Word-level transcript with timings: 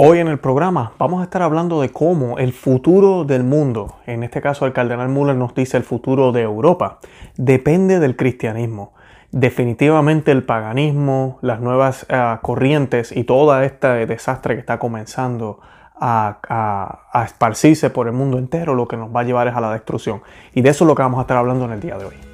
Hoy 0.00 0.20
en 0.20 0.28
el 0.28 0.38
programa 0.38 0.92
vamos 0.96 1.20
a 1.20 1.24
estar 1.24 1.42
hablando 1.42 1.80
de 1.80 1.88
cómo 1.88 2.38
el 2.38 2.52
futuro 2.52 3.24
del 3.24 3.42
mundo, 3.42 3.96
en 4.06 4.22
este 4.22 4.40
caso 4.40 4.64
el 4.64 4.72
cardenal 4.72 5.08
Müller 5.08 5.34
nos 5.34 5.56
dice 5.56 5.76
el 5.76 5.82
futuro 5.82 6.30
de 6.30 6.42
Europa, 6.42 7.00
depende 7.36 7.98
del 7.98 8.14
cristianismo. 8.14 8.92
Definitivamente 9.32 10.30
el 10.30 10.44
paganismo, 10.44 11.40
las 11.42 11.58
nuevas 11.58 12.06
uh, 12.10 12.40
corrientes 12.42 13.10
y 13.10 13.24
todo 13.24 13.60
este 13.60 14.06
desastre 14.06 14.54
que 14.54 14.60
está 14.60 14.78
comenzando 14.78 15.58
a, 15.98 16.38
a, 16.48 17.00
a 17.12 17.24
esparcirse 17.24 17.90
por 17.90 18.06
el 18.06 18.12
mundo 18.12 18.38
entero, 18.38 18.76
lo 18.76 18.86
que 18.86 18.96
nos 18.96 19.12
va 19.12 19.22
a 19.22 19.24
llevar 19.24 19.48
es 19.48 19.56
a 19.56 19.60
la 19.60 19.72
destrucción. 19.72 20.22
Y 20.54 20.60
de 20.60 20.70
eso 20.70 20.84
es 20.84 20.88
lo 20.88 20.94
que 20.94 21.02
vamos 21.02 21.18
a 21.18 21.22
estar 21.22 21.36
hablando 21.36 21.64
en 21.64 21.72
el 21.72 21.80
día 21.80 21.98
de 21.98 22.04
hoy. 22.04 22.27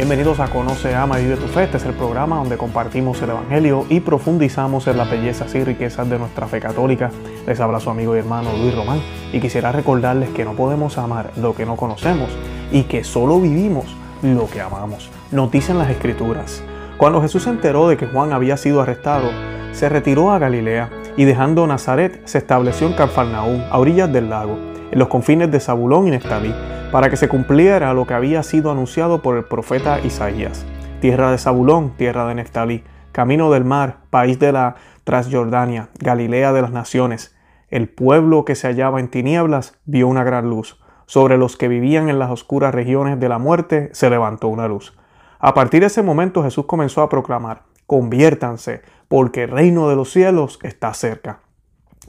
Bienvenidos 0.00 0.40
a 0.40 0.48
Conoce, 0.48 0.94
Ama 0.94 1.20
y 1.20 1.24
Vive 1.24 1.36
tu 1.36 1.46
Fe. 1.46 1.64
Este 1.64 1.76
es 1.76 1.84
el 1.84 1.92
programa 1.92 2.36
donde 2.36 2.56
compartimos 2.56 3.20
el 3.20 3.28
Evangelio 3.28 3.84
y 3.90 4.00
profundizamos 4.00 4.86
en 4.86 4.96
las 4.96 5.10
bellezas 5.10 5.54
y 5.54 5.62
riquezas 5.62 6.08
de 6.08 6.18
nuestra 6.18 6.46
fe 6.46 6.58
católica. 6.58 7.10
Les 7.46 7.60
habla 7.60 7.80
su 7.80 7.90
amigo 7.90 8.16
y 8.16 8.18
hermano 8.18 8.48
Luis 8.56 8.74
Román 8.74 9.02
y 9.30 9.40
quisiera 9.40 9.72
recordarles 9.72 10.30
que 10.30 10.46
no 10.46 10.54
podemos 10.54 10.96
amar 10.96 11.32
lo 11.36 11.54
que 11.54 11.66
no 11.66 11.76
conocemos 11.76 12.30
y 12.72 12.84
que 12.84 13.04
solo 13.04 13.42
vivimos 13.42 13.94
lo 14.22 14.48
que 14.48 14.62
amamos. 14.62 15.10
Nos 15.32 15.50
dicen 15.50 15.76
las 15.76 15.90
Escrituras. 15.90 16.62
Cuando 16.96 17.20
Jesús 17.20 17.42
se 17.42 17.50
enteró 17.50 17.86
de 17.86 17.98
que 17.98 18.06
Juan 18.06 18.32
había 18.32 18.56
sido 18.56 18.80
arrestado, 18.80 19.28
se 19.72 19.90
retiró 19.90 20.30
a 20.30 20.38
Galilea 20.38 20.88
y 21.18 21.26
dejando 21.26 21.66
Nazaret 21.66 22.22
se 22.24 22.38
estableció 22.38 22.86
en 22.86 22.94
Cafarnaúm, 22.94 23.64
a 23.70 23.78
orillas 23.78 24.10
del 24.10 24.30
lago, 24.30 24.58
en 24.90 24.98
los 24.98 25.08
confines 25.08 25.50
de 25.50 25.60
Zabulón 25.60 26.08
y 26.08 26.10
Neftalí 26.10 26.54
para 26.90 27.08
que 27.08 27.16
se 27.16 27.28
cumpliera 27.28 27.94
lo 27.94 28.06
que 28.06 28.14
había 28.14 28.42
sido 28.42 28.70
anunciado 28.70 29.22
por 29.22 29.36
el 29.36 29.44
profeta 29.44 30.00
Isaías. 30.00 30.66
Tierra 31.00 31.30
de 31.30 31.38
Zabulón, 31.38 31.90
tierra 31.96 32.26
de 32.26 32.34
Neftalí, 32.34 32.84
camino 33.12 33.50
del 33.50 33.64
mar, 33.64 33.98
país 34.10 34.38
de 34.38 34.52
la 34.52 34.74
Transjordania, 35.04 35.88
Galilea 35.98 36.52
de 36.52 36.62
las 36.62 36.72
naciones. 36.72 37.36
El 37.68 37.88
pueblo 37.88 38.44
que 38.44 38.56
se 38.56 38.66
hallaba 38.66 39.00
en 39.00 39.08
tinieblas 39.08 39.78
vio 39.84 40.08
una 40.08 40.24
gran 40.24 40.50
luz. 40.50 40.80
Sobre 41.06 41.38
los 41.38 41.56
que 41.56 41.68
vivían 41.68 42.08
en 42.08 42.18
las 42.18 42.30
oscuras 42.30 42.74
regiones 42.74 43.18
de 43.18 43.28
la 43.28 43.38
muerte 43.38 43.90
se 43.92 44.10
levantó 44.10 44.48
una 44.48 44.68
luz. 44.68 44.96
A 45.38 45.54
partir 45.54 45.80
de 45.80 45.86
ese 45.86 46.02
momento 46.02 46.42
Jesús 46.42 46.66
comenzó 46.66 47.02
a 47.02 47.08
proclamar, 47.08 47.62
conviértanse, 47.86 48.82
porque 49.08 49.44
el 49.44 49.50
reino 49.50 49.88
de 49.88 49.96
los 49.96 50.10
cielos 50.10 50.58
está 50.62 50.92
cerca. 50.94 51.40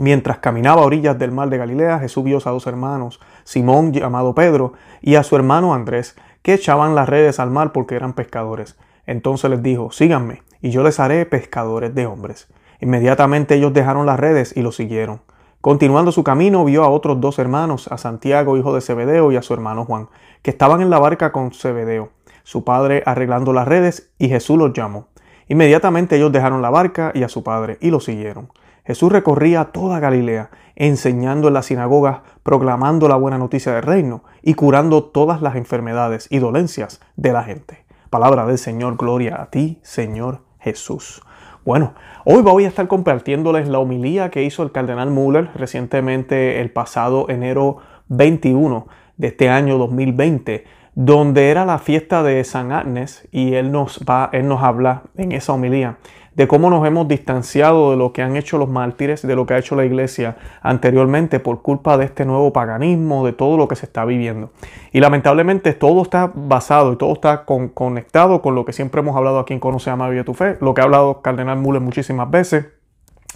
Mientras 0.01 0.39
caminaba 0.39 0.81
a 0.81 0.85
orillas 0.85 1.19
del 1.19 1.31
mar 1.31 1.51
de 1.51 1.59
Galilea, 1.59 1.99
Jesús 1.99 2.23
vio 2.23 2.39
a 2.43 2.49
dos 2.49 2.65
hermanos, 2.65 3.19
Simón 3.43 3.93
llamado 3.93 4.33
Pedro 4.33 4.73
y 4.99 5.13
a 5.13 5.21
su 5.21 5.35
hermano 5.35 5.75
Andrés, 5.75 6.15
que 6.41 6.55
echaban 6.55 6.95
las 6.95 7.07
redes 7.07 7.39
al 7.39 7.51
mar 7.51 7.71
porque 7.71 7.97
eran 7.97 8.13
pescadores. 8.13 8.79
Entonces 9.05 9.51
les 9.51 9.61
dijo, 9.61 9.91
síganme, 9.91 10.41
y 10.59 10.71
yo 10.71 10.81
les 10.81 10.99
haré 10.99 11.27
pescadores 11.27 11.93
de 11.93 12.07
hombres. 12.07 12.47
Inmediatamente 12.79 13.53
ellos 13.53 13.75
dejaron 13.75 14.07
las 14.07 14.19
redes 14.19 14.57
y 14.57 14.63
lo 14.63 14.71
siguieron. 14.71 15.21
Continuando 15.61 16.11
su 16.11 16.23
camino, 16.23 16.65
vio 16.65 16.83
a 16.83 16.89
otros 16.89 17.21
dos 17.21 17.37
hermanos, 17.37 17.87
a 17.91 17.99
Santiago, 17.99 18.57
hijo 18.57 18.73
de 18.73 18.81
Zebedeo, 18.81 19.31
y 19.31 19.35
a 19.35 19.43
su 19.43 19.53
hermano 19.53 19.85
Juan, 19.85 20.09
que 20.41 20.49
estaban 20.49 20.81
en 20.81 20.89
la 20.89 20.97
barca 20.97 21.31
con 21.31 21.51
Zebedeo, 21.51 22.09
su 22.41 22.63
padre 22.63 23.03
arreglando 23.05 23.53
las 23.53 23.67
redes, 23.67 24.09
y 24.17 24.29
Jesús 24.29 24.57
los 24.57 24.73
llamó. 24.73 25.09
Inmediatamente 25.47 26.15
ellos 26.15 26.31
dejaron 26.31 26.63
la 26.63 26.71
barca 26.71 27.11
y 27.13 27.21
a 27.21 27.29
su 27.29 27.43
padre, 27.43 27.77
y 27.81 27.91
lo 27.91 27.99
siguieron. 27.99 28.49
Jesús 28.83 29.11
recorría 29.11 29.65
toda 29.65 29.99
Galilea, 29.99 30.49
enseñando 30.75 31.47
en 31.47 31.53
las 31.53 31.67
sinagogas, 31.67 32.21
proclamando 32.43 33.07
la 33.07 33.15
buena 33.15 33.37
noticia 33.37 33.73
del 33.73 33.83
reino 33.83 34.23
y 34.41 34.55
curando 34.55 35.03
todas 35.03 35.41
las 35.41 35.55
enfermedades 35.55 36.27
y 36.31 36.39
dolencias 36.39 36.99
de 37.15 37.33
la 37.33 37.43
gente. 37.43 37.85
Palabra 38.09 38.45
del 38.45 38.57
Señor, 38.57 38.97
gloria 38.97 39.41
a 39.41 39.51
ti, 39.51 39.79
Señor 39.83 40.41
Jesús. 40.59 41.21
Bueno, 41.63 41.93
hoy 42.25 42.41
voy 42.41 42.65
a 42.65 42.67
estar 42.67 42.87
compartiéndoles 42.87 43.67
la 43.67 43.77
homilía 43.77 44.31
que 44.31 44.43
hizo 44.43 44.63
el 44.63 44.71
cardenal 44.71 45.11
Müller 45.11 45.51
recientemente 45.53 46.59
el 46.59 46.71
pasado 46.71 47.29
enero 47.29 47.77
21 48.07 48.87
de 49.17 49.27
este 49.27 49.49
año 49.49 49.77
2020, 49.77 50.65
donde 50.95 51.51
era 51.51 51.65
la 51.65 51.77
fiesta 51.77 52.23
de 52.23 52.43
San 52.43 52.71
Agnes 52.71 53.27
y 53.31 53.53
él 53.53 53.71
nos 53.71 54.03
va, 54.09 54.31
él 54.33 54.47
nos 54.47 54.63
habla 54.63 55.03
en 55.15 55.33
esa 55.33 55.53
homilía 55.53 55.99
de 56.35 56.47
cómo 56.47 56.69
nos 56.69 56.85
hemos 56.87 57.07
distanciado 57.07 57.91
de 57.91 57.97
lo 57.97 58.13
que 58.13 58.21
han 58.21 58.37
hecho 58.37 58.57
los 58.57 58.69
mártires, 58.69 59.21
de 59.21 59.35
lo 59.35 59.45
que 59.45 59.53
ha 59.53 59.57
hecho 59.57 59.75
la 59.75 59.83
iglesia 59.83 60.37
anteriormente 60.61 61.39
por 61.39 61.61
culpa 61.61 61.97
de 61.97 62.05
este 62.05 62.25
nuevo 62.25 62.53
paganismo, 62.53 63.25
de 63.25 63.33
todo 63.33 63.57
lo 63.57 63.67
que 63.67 63.75
se 63.75 63.85
está 63.85 64.05
viviendo. 64.05 64.51
Y 64.93 65.01
lamentablemente 65.01 65.73
todo 65.73 66.03
está 66.03 66.31
basado 66.33 66.93
y 66.93 66.95
todo 66.95 67.13
está 67.13 67.43
conectado 67.43 68.41
con 68.41 68.55
lo 68.55 68.63
que 68.63 68.73
siempre 68.73 69.01
hemos 69.01 69.15
hablado 69.17 69.39
aquí 69.39 69.53
en 69.53 69.59
Conoce, 69.59 69.89
Ama, 69.89 70.09
Vive 70.09 70.23
tu 70.23 70.33
Fe, 70.33 70.57
lo 70.61 70.73
que 70.73 70.81
ha 70.81 70.85
hablado 70.85 71.21
Cardenal 71.21 71.57
Müller 71.57 71.81
muchísimas 71.81 72.29
veces, 72.31 72.67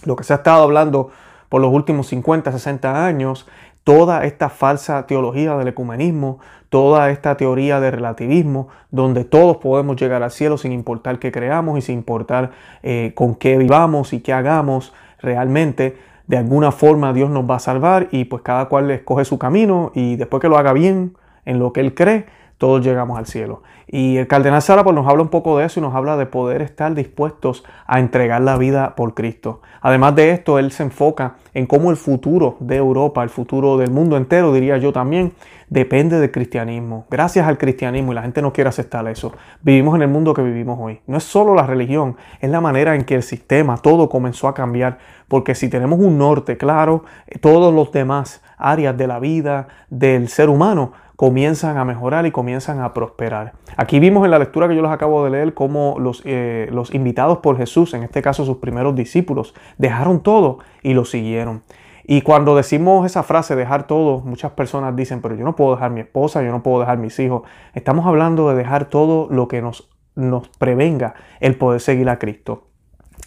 lo 0.04 0.16
que 0.16 0.24
se 0.24 0.32
ha 0.32 0.36
estado 0.36 0.62
hablando 0.62 1.10
por 1.48 1.60
los 1.60 1.72
últimos 1.72 2.06
50, 2.08 2.50
60 2.50 3.06
años, 3.06 3.46
toda 3.86 4.24
esta 4.24 4.48
falsa 4.48 5.06
teología 5.06 5.56
del 5.56 5.68
ecumenismo, 5.68 6.40
toda 6.70 7.08
esta 7.10 7.36
teoría 7.36 7.78
de 7.78 7.92
relativismo, 7.92 8.66
donde 8.90 9.24
todos 9.24 9.58
podemos 9.58 9.94
llegar 9.94 10.24
al 10.24 10.32
cielo 10.32 10.58
sin 10.58 10.72
importar 10.72 11.20
qué 11.20 11.30
creamos 11.30 11.78
y 11.78 11.82
sin 11.82 11.98
importar 11.98 12.50
eh, 12.82 13.12
con 13.14 13.36
qué 13.36 13.56
vivamos 13.56 14.12
y 14.12 14.18
qué 14.18 14.32
hagamos 14.32 14.92
realmente. 15.20 15.96
De 16.26 16.36
alguna 16.36 16.72
forma 16.72 17.12
Dios 17.12 17.30
nos 17.30 17.48
va 17.48 17.54
a 17.54 17.60
salvar 17.60 18.08
y 18.10 18.24
pues 18.24 18.42
cada 18.42 18.64
cual 18.64 18.90
escoge 18.90 19.24
su 19.24 19.38
camino 19.38 19.92
y 19.94 20.16
después 20.16 20.40
que 20.40 20.48
lo 20.48 20.58
haga 20.58 20.72
bien 20.72 21.14
en 21.44 21.60
lo 21.60 21.72
que 21.72 21.78
él 21.78 21.94
cree, 21.94 22.26
todos 22.58 22.84
llegamos 22.84 23.18
al 23.18 23.26
cielo. 23.26 23.62
Y 23.88 24.16
el 24.16 24.26
cardenal 24.26 24.62
Sara 24.62 24.82
pues, 24.82 24.94
nos 24.94 25.06
habla 25.06 25.22
un 25.22 25.28
poco 25.28 25.58
de 25.58 25.66
eso 25.66 25.78
y 25.78 25.82
nos 25.82 25.94
habla 25.94 26.16
de 26.16 26.26
poder 26.26 26.62
estar 26.62 26.94
dispuestos 26.94 27.64
a 27.86 28.00
entregar 28.00 28.40
la 28.40 28.56
vida 28.56 28.96
por 28.96 29.14
Cristo. 29.14 29.60
Además 29.80 30.16
de 30.16 30.30
esto, 30.30 30.58
él 30.58 30.72
se 30.72 30.82
enfoca 30.82 31.36
en 31.54 31.66
cómo 31.66 31.90
el 31.90 31.96
futuro 31.96 32.56
de 32.58 32.76
Europa, 32.76 33.22
el 33.22 33.30
futuro 33.30 33.76
del 33.76 33.90
mundo 33.90 34.16
entero, 34.16 34.52
diría 34.52 34.78
yo 34.78 34.92
también, 34.92 35.32
depende 35.68 36.18
del 36.18 36.32
cristianismo. 36.32 37.06
Gracias 37.10 37.46
al 37.46 37.58
cristianismo, 37.58 38.12
y 38.12 38.14
la 38.14 38.22
gente 38.22 38.42
no 38.42 38.52
quiere 38.52 38.68
aceptar 38.68 39.06
eso, 39.06 39.32
vivimos 39.62 39.94
en 39.94 40.02
el 40.02 40.08
mundo 40.08 40.34
que 40.34 40.42
vivimos 40.42 40.78
hoy. 40.80 41.00
No 41.06 41.18
es 41.18 41.24
solo 41.24 41.54
la 41.54 41.66
religión, 41.66 42.16
es 42.40 42.50
la 42.50 42.60
manera 42.60 42.94
en 42.96 43.04
que 43.04 43.14
el 43.14 43.22
sistema, 43.22 43.76
todo 43.76 44.08
comenzó 44.08 44.48
a 44.48 44.54
cambiar. 44.54 44.98
Porque 45.28 45.54
si 45.54 45.68
tenemos 45.68 45.98
un 45.98 46.18
norte 46.18 46.56
claro, 46.56 47.04
todos 47.40 47.74
los 47.74 47.90
demás 47.90 48.42
áreas 48.56 48.96
de 48.96 49.06
la 49.06 49.18
vida 49.18 49.68
del 49.90 50.28
ser 50.28 50.48
humano 50.48 50.92
comienzan 51.16 51.78
a 51.78 51.84
mejorar 51.84 52.26
y 52.26 52.30
comienzan 52.30 52.80
a 52.80 52.92
prosperar. 52.92 53.54
Aquí 53.76 53.98
vimos 53.98 54.24
en 54.24 54.30
la 54.30 54.38
lectura 54.38 54.68
que 54.68 54.76
yo 54.76 54.82
les 54.82 54.90
acabo 54.90 55.24
de 55.24 55.30
leer 55.30 55.54
cómo 55.54 55.96
los, 55.98 56.22
eh, 56.24 56.68
los 56.70 56.94
invitados 56.94 57.38
por 57.38 57.56
Jesús, 57.56 57.94
en 57.94 58.02
este 58.02 58.20
caso 58.22 58.44
sus 58.44 58.58
primeros 58.58 58.94
discípulos, 58.94 59.54
dejaron 59.78 60.20
todo 60.22 60.58
y 60.82 60.92
lo 60.94 61.04
siguieron. 61.04 61.62
Y 62.08 62.22
cuando 62.22 62.54
decimos 62.54 63.04
esa 63.04 63.24
frase, 63.24 63.56
dejar 63.56 63.88
todo, 63.88 64.20
muchas 64.20 64.52
personas 64.52 64.94
dicen, 64.94 65.20
pero 65.20 65.34
yo 65.34 65.44
no 65.44 65.56
puedo 65.56 65.74
dejar 65.74 65.90
mi 65.90 66.00
esposa, 66.00 66.42
yo 66.42 66.52
no 66.52 66.62
puedo 66.62 66.80
dejar 66.80 66.98
mis 66.98 67.18
hijos. 67.18 67.42
Estamos 67.74 68.06
hablando 68.06 68.48
de 68.48 68.54
dejar 68.54 68.84
todo 68.84 69.26
lo 69.28 69.48
que 69.48 69.60
nos, 69.60 69.88
nos 70.14 70.48
prevenga 70.48 71.14
el 71.40 71.56
poder 71.56 71.80
seguir 71.80 72.08
a 72.08 72.18
Cristo 72.18 72.66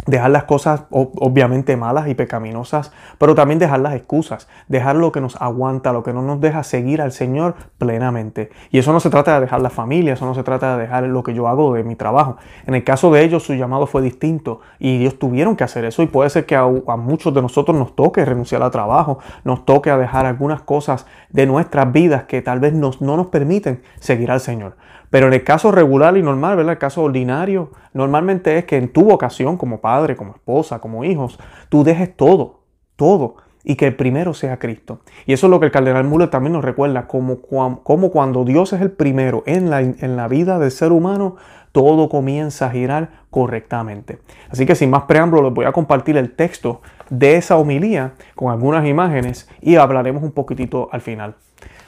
dejar 0.05 0.31
las 0.31 0.45
cosas 0.45 0.83
obviamente 0.89 1.75
malas 1.75 2.07
y 2.07 2.15
pecaminosas, 2.15 2.91
pero 3.17 3.35
también 3.35 3.59
dejar 3.59 3.81
las 3.81 3.95
excusas, 3.95 4.47
dejar 4.67 4.95
lo 4.95 5.11
que 5.11 5.21
nos 5.21 5.35
aguanta, 5.41 5.91
lo 5.91 6.03
que 6.03 6.13
no 6.13 6.21
nos 6.21 6.39
deja 6.39 6.63
seguir 6.63 7.01
al 7.01 7.11
Señor 7.11 7.55
plenamente. 7.77 8.49
Y 8.71 8.79
eso 8.79 8.93
no 8.93 8.99
se 9.01 9.09
trata 9.09 9.35
de 9.35 9.41
dejar 9.41 9.61
la 9.61 9.69
familia, 9.69 10.13
eso 10.13 10.25
no 10.25 10.33
se 10.33 10.43
trata 10.43 10.77
de 10.77 10.83
dejar 10.83 11.03
lo 11.03 11.21
que 11.21 11.33
yo 11.33 11.47
hago 11.47 11.73
de 11.73 11.83
mi 11.83 11.95
trabajo. 11.95 12.37
En 12.65 12.75
el 12.75 12.83
caso 12.83 13.11
de 13.11 13.23
ellos 13.23 13.43
su 13.43 13.53
llamado 13.53 13.87
fue 13.87 14.01
distinto 14.01 14.61
y 14.79 15.01
ellos 15.01 15.19
tuvieron 15.19 15.55
que 15.55 15.65
hacer 15.65 15.83
eso 15.85 16.01
y 16.01 16.07
puede 16.07 16.29
ser 16.29 16.45
que 16.45 16.55
a, 16.55 16.65
muchos 16.65 17.33
de 17.33 17.41
nosotros 17.41 17.77
nos 17.77 17.95
toque 17.95 18.23
renunciar 18.23 18.63
al 18.63 18.71
trabajo, 18.71 19.19
nos 19.43 19.65
toque 19.65 19.89
a 19.89 19.97
dejar 19.97 20.25
algunas 20.25 20.61
cosas 20.61 21.05
de 21.29 21.45
nuestras 21.45 21.91
vidas 21.91 22.23
que 22.23 22.41
tal 22.41 22.59
vez 22.59 22.73
no 22.73 22.93
nos 22.99 23.27
permiten 23.27 23.81
seguir 23.99 24.31
al 24.31 24.39
Señor. 24.39 24.75
Pero 25.09 25.27
en 25.27 25.33
el 25.33 25.43
caso 25.43 25.71
regular 25.71 26.15
y 26.17 26.21
normal, 26.21 26.57
¿verdad? 26.57 26.73
El 26.73 26.79
caso 26.79 27.03
ordinario, 27.03 27.71
normalmente 27.93 28.57
es 28.57 28.65
que 28.65 28.77
en 28.77 28.89
tu 28.89 29.03
vocación 29.03 29.57
como 29.57 29.81
padre, 29.81 30.15
como 30.15 30.33
esposa, 30.33 30.79
como 30.79 31.03
hijos, 31.03 31.39
tú 31.69 31.83
dejes 31.83 32.15
todo, 32.15 32.61
todo, 32.95 33.37
y 33.63 33.75
que 33.75 33.87
el 33.87 33.95
primero 33.95 34.33
sea 34.33 34.57
Cristo. 34.59 35.01
Y 35.25 35.33
eso 35.33 35.47
es 35.47 35.51
lo 35.51 35.59
que 35.59 35.65
el 35.65 35.71
cardenal 35.71 36.05
Müller 36.05 36.29
también 36.29 36.53
nos 36.53 36.63
recuerda, 36.63 37.07
como, 37.07 37.41
como 37.41 38.11
cuando 38.11 38.45
Dios 38.45 38.73
es 38.73 38.81
el 38.81 38.91
primero 38.91 39.43
en 39.45 39.69
la, 39.69 39.81
en 39.81 40.15
la 40.15 40.27
vida 40.27 40.59
del 40.59 40.71
ser 40.71 40.91
humano, 40.91 41.35
todo 41.71 42.09
comienza 42.09 42.67
a 42.67 42.71
girar 42.71 43.09
correctamente. 43.29 44.19
Así 44.49 44.65
que 44.65 44.75
sin 44.75 44.89
más 44.89 45.03
preámbulo, 45.03 45.43
les 45.43 45.53
voy 45.53 45.65
a 45.65 45.71
compartir 45.71 46.17
el 46.17 46.31
texto 46.31 46.81
de 47.09 47.35
esa 47.35 47.57
homilía 47.57 48.13
con 48.35 48.51
algunas 48.51 48.87
imágenes 48.87 49.47
y 49.61 49.75
hablaremos 49.75 50.23
un 50.23 50.31
poquitito 50.31 50.89
al 50.91 51.01
final. 51.01 51.35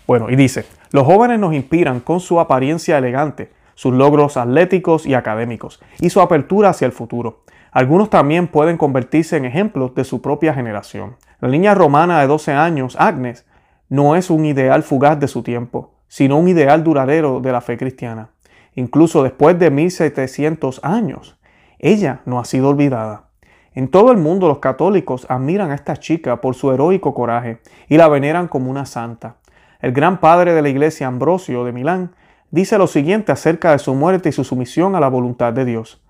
Bueno, 0.08 0.30
y 0.30 0.36
dice, 0.36 0.66
los 0.92 1.06
jóvenes 1.06 1.40
nos 1.40 1.54
inspiran 1.54 2.00
con 2.00 2.20
su 2.20 2.40
apariencia 2.40 2.98
elegante, 2.98 3.52
sus 3.76 3.94
logros 3.94 4.38
atléticos 4.38 5.06
y 5.06 5.14
académicos, 5.14 5.82
y 6.00 6.10
su 6.10 6.22
apertura 6.22 6.70
hacia 6.70 6.86
el 6.86 6.92
futuro. 6.92 7.44
Algunos 7.72 8.10
también 8.10 8.48
pueden 8.48 8.78
convertirse 8.78 9.38
en 9.38 9.46
ejemplos 9.46 9.96
de 9.96 10.04
su 10.04 10.22
propia 10.22 10.54
generación. 10.54 11.16
La 11.40 11.48
niña 11.48 11.74
romana 11.74 12.20
de 12.20 12.28
12 12.28 12.52
años, 12.52 12.98
Agnes, 13.00 13.46
no 13.88 14.16
es 14.16 14.30
un 14.30 14.46
ideal 14.46 14.84
fugaz 14.84 15.20
de 15.20 15.28
su 15.28 15.44
tiempo, 15.44 15.94
sino 16.08 16.38
un 16.38 16.48
ideal 16.50 16.84
duradero 16.84 17.40
de 17.40 17.52
la 17.52 17.62
fe 17.62 17.78
cristiana. 17.78 18.30
Incluso 18.76 19.24
después 19.24 19.58
de 19.58 19.72
1700 19.72 20.82
años, 20.84 21.40
ella 21.80 22.22
no 22.26 22.40
ha 22.40 22.46
sido 22.46 22.70
olvidada. 22.70 23.26
En 23.74 23.88
todo 23.88 24.12
el 24.12 24.18
mundo 24.18 24.50
los 24.50 24.60
católicos 24.60 25.26
admiran 25.30 25.72
a 25.72 25.76
esta 25.76 25.96
chica 25.96 26.42
por 26.42 26.56
su 26.56 26.72
heroico 26.72 27.14
coraje 27.14 27.62
y 27.88 27.96
la 27.96 28.10
veneran 28.10 28.50
como 28.50 28.70
una 28.70 28.86
santa. 28.86 29.38
El 29.82 29.94
gran 29.94 30.20
padre 30.20 30.54
de 30.54 30.62
la 30.62 30.70
iglesia 30.70 31.08
Ambrosio 31.08 31.64
de 31.64 31.72
Milán 31.72 32.16
dice 32.52 32.78
lo 32.78 32.88
siguiente 32.88 33.32
acerca 33.32 33.72
de 33.72 33.80
su 33.80 33.96
muerte 33.96 34.30
y 34.30 34.32
su 34.32 34.44
sumisión 34.44 34.96
a 34.96 35.00
la 35.00 35.08
voluntad 35.08 35.54
de 35.54 35.66
Dios. 35.66 36.02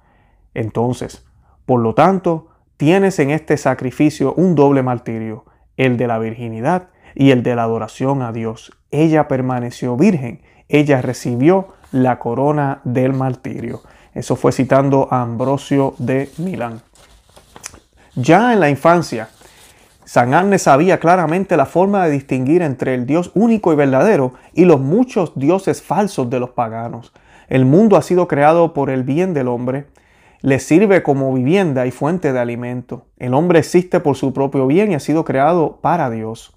Entonces, 0.53 1.25
por 1.65 1.79
lo 1.79 1.94
tanto, 1.94 2.50
tienes 2.77 3.19
en 3.19 3.29
este 3.29 3.56
sacrificio 3.57 4.33
un 4.33 4.56
doble 4.56 4.83
martirio, 4.83 5.45
el 5.77 5.97
de 5.97 6.07
la 6.07 6.19
virginidad 6.19 6.89
y 7.15 7.31
el 7.31 7.44
de 7.44 7.56
la 7.56 7.63
adoración 7.63 8.21
a 8.21 8.33
Dios. 8.33 8.77
Ella 8.91 9.27
permaneció 9.27 9.95
virgen, 9.95 10.41
ella 10.67 11.01
recibió 11.01 11.69
la 11.91 12.19
corona 12.19 12.81
del 12.83 13.13
martirio. 13.13 13.81
Eso 14.13 14.35
fue 14.35 14.51
citando 14.51 15.07
a 15.12 15.21
Ambrosio 15.21 15.94
de 15.97 16.29
Milán. 16.38 16.81
Ya 18.15 18.51
en 18.51 18.59
la 18.59 18.69
infancia, 18.69 19.29
San 20.12 20.34
Anne 20.34 20.60
sabía 20.60 21.00
claramente 21.00 21.56
la 21.56 21.66
forma 21.66 22.04
de 22.04 22.12
distinguir 22.12 22.63
entre 22.63 22.96
el 22.96 23.06
Dios 23.06 23.31
único 23.34 23.72
y 23.72 23.78
verdadero 23.78 24.34
y 24.54 24.66
los 24.66 24.81
muchos 24.81 25.31
dioses 25.36 25.81
falsos 25.81 26.30
de 26.30 26.38
los 26.38 26.50
paganos. 26.50 27.13
El 27.48 27.63
mundo 27.63 27.96
ha 27.96 28.02
sido 28.02 28.28
creado 28.28 28.74
por 28.74 28.90
el 28.90 29.04
bien 29.04 29.34
del 29.34 29.48
hombre, 29.48 29.86
le 30.42 30.60
sirve 30.60 31.02
como 31.02 31.34
vivienda 31.34 31.86
y 31.86 31.92
fuente 31.92 32.34
de 32.34 32.40
alimento. 32.40 33.06
El 33.19 33.34
hombre 33.34 33.60
existe 33.60 34.02
por 34.02 34.18
su 34.18 34.34
propio 34.34 34.68
bien 34.68 34.92
y 34.92 34.96
ha 34.96 35.00
sido 35.00 35.24
creado 35.24 35.80
para 35.81 36.10
Dios. 36.10 36.54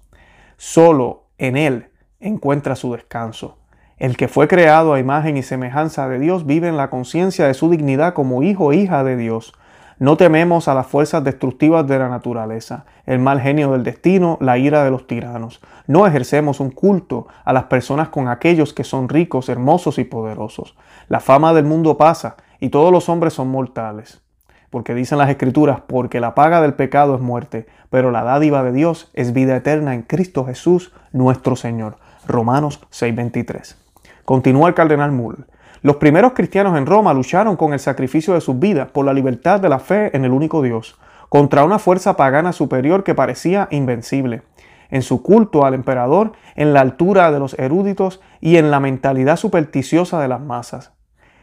Solo 0.57 1.27
en 1.37 1.55
Él 1.55 1.91
encuentra 2.19 2.75
su 2.75 2.91
descanso. 2.91 3.57
El 3.95 4.17
que 4.17 4.27
fue 4.27 4.49
creado 4.49 4.93
a 4.93 4.99
imagen 4.99 5.37
y 5.37 5.43
semejanza 5.43 6.09
de 6.09 6.19
Dios 6.19 6.45
vive 6.45 6.67
en 6.67 6.75
la 6.75 6.89
conciencia 6.89 7.47
de 7.47 7.53
su 7.53 7.69
dignidad 7.69 8.15
como 8.15 8.43
hijo 8.43 8.73
e 8.73 8.75
hija 8.75 9.05
de 9.05 9.15
Dios. 9.15 9.53
No 9.97 10.17
tememos 10.17 10.67
a 10.67 10.73
las 10.73 10.87
fuerzas 10.87 11.23
destructivas 11.23 11.87
de 11.87 11.97
la 11.97 12.09
naturaleza, 12.09 12.85
el 13.05 13.19
mal 13.19 13.39
genio 13.39 13.71
del 13.71 13.83
destino, 13.83 14.37
la 14.41 14.57
ira 14.57 14.83
de 14.83 14.91
los 14.91 15.07
tiranos. 15.07 15.61
No 15.87 16.05
ejercemos 16.05 16.59
un 16.59 16.71
culto 16.71 17.27
a 17.45 17.53
las 17.53 17.65
personas 17.65 18.09
con 18.09 18.27
aquellos 18.27 18.73
que 18.73 18.83
son 18.83 19.07
ricos, 19.07 19.47
hermosos 19.47 19.97
y 19.97 20.03
poderosos. 20.03 20.75
La 21.07 21.21
fama 21.21 21.53
del 21.53 21.63
mundo 21.63 21.97
pasa 21.97 22.35
y 22.59 22.69
todos 22.69 22.91
los 22.91 23.07
hombres 23.07 23.33
son 23.33 23.47
mortales. 23.47 24.21
Porque 24.69 24.93
dicen 24.93 25.17
las 25.17 25.29
escrituras, 25.29 25.79
porque 25.87 26.19
la 26.19 26.35
paga 26.35 26.61
del 26.61 26.73
pecado 26.73 27.15
es 27.15 27.21
muerte, 27.21 27.65
pero 27.89 28.11
la 28.11 28.23
dádiva 28.23 28.63
de 28.63 28.73
Dios 28.73 29.09
es 29.13 29.31
vida 29.31 29.55
eterna 29.55 29.93
en 29.93 30.01
Cristo 30.01 30.43
Jesús 30.45 30.91
nuestro 31.13 31.55
Señor. 31.55 31.95
Romanos 32.27 32.81
6:23. 32.91 33.77
Continúa 34.25 34.67
el 34.67 34.73
cardenal 34.73 35.13
Mull. 35.13 35.45
Los 35.85 35.97
primeros 35.97 36.33
cristianos 36.33 36.75
en 36.79 36.87
Roma 36.87 37.13
lucharon 37.13 37.55
con 37.57 37.71
el 37.71 37.77
sacrificio 37.77 38.33
de 38.33 38.41
sus 38.41 38.57
vidas 38.57 38.89
por 38.89 39.05
la 39.05 39.13
libertad 39.13 39.59
de 39.59 39.69
la 39.69 39.77
fe 39.77 40.09
en 40.17 40.25
el 40.25 40.31
único 40.31 40.63
Dios, 40.63 40.99
contra 41.29 41.63
una 41.63 41.77
fuerza 41.77 42.17
pagana 42.17 42.53
superior 42.53 43.03
que 43.03 43.13
parecía 43.13 43.67
invencible. 43.69 44.41
En 44.89 45.03
su 45.03 45.21
culto 45.21 45.63
al 45.63 45.75
emperador, 45.75 46.31
en 46.55 46.73
la 46.73 46.81
altura 46.81 47.31
de 47.31 47.37
los 47.37 47.53
eruditos 47.59 48.19
y 48.41 48.57
en 48.57 48.71
la 48.71 48.79
mentalidad 48.79 49.35
supersticiosa 49.35 50.19
de 50.19 50.27
las 50.27 50.41
masas. 50.41 50.91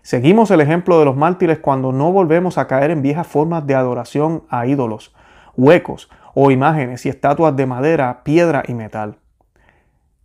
Seguimos 0.03 0.51
el 0.51 0.61
ejemplo 0.61 0.99
de 0.99 1.05
los 1.05 1.17
mártires 1.17 1.61
cuando 1.61 1.93
no 1.93 2.11
volvemos 2.11 2.59
a 2.59 2.67
caer 2.67 2.91
en 2.91 3.01
viejas 3.01 3.29
formas 3.29 3.65
de 3.65 3.77
adoración 3.77 4.43
a 4.49 4.67
ídolos, 4.67 5.15
huecos 5.57 6.11
o 6.35 6.51
imágenes 6.51 7.07
y 7.07 7.11
estatuas 7.11 7.55
de 7.55 7.67
madera, 7.67 8.25
piedra 8.25 8.65
y 8.67 8.75
metal. 8.75 9.22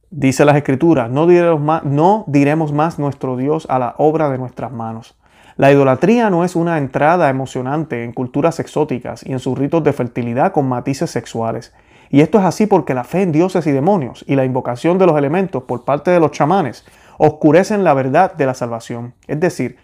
Dice 0.09 0.45
las 0.45 0.55
escrituras, 0.55 1.09
no 1.11 1.27
diremos, 1.27 1.61
más, 1.61 1.83
no 1.83 2.23
diremos 2.27 2.71
más 2.71 2.97
nuestro 2.97 3.35
Dios 3.35 3.67
a 3.69 3.77
la 3.77 3.95
obra 3.97 4.29
de 4.29 4.37
nuestras 4.37 4.71
manos. 4.71 5.17
La 5.57 5.71
idolatría 5.71 6.29
no 6.29 6.45
es 6.45 6.55
una 6.55 6.77
entrada 6.77 7.29
emocionante 7.29 8.03
en 8.03 8.13
culturas 8.13 8.59
exóticas 8.59 9.25
y 9.25 9.33
en 9.33 9.39
sus 9.39 9.57
ritos 9.57 9.83
de 9.83 9.91
fertilidad 9.91 10.53
con 10.53 10.69
matices 10.69 11.11
sexuales. 11.11 11.73
Y 12.09 12.21
esto 12.21 12.39
es 12.39 12.45
así 12.45 12.67
porque 12.67 12.93
la 12.93 13.03
fe 13.03 13.23
en 13.23 13.33
dioses 13.33 13.67
y 13.67 13.71
demonios 13.71 14.23
y 14.27 14.35
la 14.35 14.45
invocación 14.45 14.97
de 14.97 15.07
los 15.07 15.17
elementos 15.17 15.63
por 15.63 15.83
parte 15.83 16.11
de 16.11 16.21
los 16.21 16.31
chamanes 16.31 16.85
oscurecen 17.17 17.83
la 17.83 17.93
verdad 17.93 18.33
de 18.33 18.45
la 18.45 18.53
salvación. 18.53 19.13
Es 19.27 19.39
decir, 19.41 19.77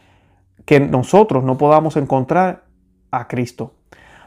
que 0.66 0.80
nosotros 0.80 1.44
no 1.44 1.58
podamos 1.58 1.98
encontrar 1.98 2.64
a 3.12 3.28
Cristo. 3.28 3.74